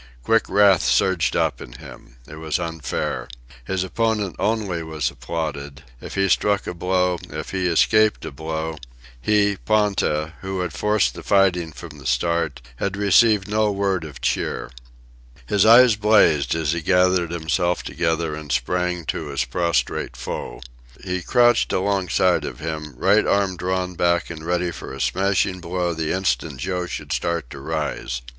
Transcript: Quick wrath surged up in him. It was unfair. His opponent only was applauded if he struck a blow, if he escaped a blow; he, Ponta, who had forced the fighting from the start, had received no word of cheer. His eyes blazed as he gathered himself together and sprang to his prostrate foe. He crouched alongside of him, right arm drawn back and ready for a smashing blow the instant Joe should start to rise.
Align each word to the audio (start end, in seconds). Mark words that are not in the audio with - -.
Quick 0.23 0.49
wrath 0.49 0.81
surged 0.81 1.35
up 1.35 1.61
in 1.61 1.73
him. 1.73 2.15
It 2.27 2.37
was 2.37 2.57
unfair. 2.57 3.27
His 3.65 3.83
opponent 3.83 4.35
only 4.39 4.81
was 4.81 5.11
applauded 5.11 5.83
if 6.01 6.15
he 6.15 6.27
struck 6.27 6.65
a 6.65 6.73
blow, 6.73 7.19
if 7.29 7.51
he 7.51 7.67
escaped 7.67 8.25
a 8.25 8.31
blow; 8.31 8.79
he, 9.21 9.57
Ponta, 9.63 10.33
who 10.41 10.61
had 10.61 10.73
forced 10.73 11.13
the 11.13 11.21
fighting 11.21 11.71
from 11.71 11.99
the 11.99 12.07
start, 12.07 12.63
had 12.77 12.97
received 12.97 13.47
no 13.47 13.71
word 13.71 14.03
of 14.03 14.21
cheer. 14.21 14.71
His 15.45 15.67
eyes 15.67 15.95
blazed 15.95 16.55
as 16.55 16.71
he 16.71 16.81
gathered 16.81 17.29
himself 17.29 17.83
together 17.83 18.33
and 18.33 18.51
sprang 18.51 19.05
to 19.05 19.27
his 19.27 19.45
prostrate 19.45 20.17
foe. 20.17 20.61
He 21.03 21.21
crouched 21.21 21.71
alongside 21.71 22.43
of 22.43 22.59
him, 22.59 22.95
right 22.97 23.27
arm 23.27 23.55
drawn 23.55 23.93
back 23.93 24.31
and 24.31 24.43
ready 24.43 24.71
for 24.71 24.93
a 24.93 24.99
smashing 24.99 25.61
blow 25.61 25.93
the 25.93 26.11
instant 26.11 26.57
Joe 26.57 26.87
should 26.87 27.13
start 27.13 27.51
to 27.51 27.59
rise. 27.59 28.23